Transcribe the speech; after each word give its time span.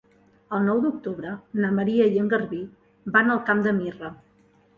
El 0.59 0.63
nou 0.69 0.79
d'octubre 0.85 1.33
na 1.65 1.69
Maria 1.81 2.07
i 2.15 2.17
en 2.23 2.33
Garbí 2.33 2.63
van 3.19 3.31
al 3.37 3.45
Camp 3.53 3.63
de 3.71 3.77
Mirra. 3.83 4.13